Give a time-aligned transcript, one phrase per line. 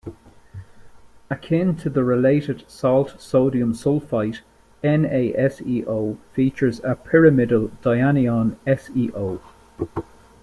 [1.29, 4.41] Akin to the related salt sodium sulfite,
[4.83, 9.39] NaSeO features a pyramidal dianion SeO.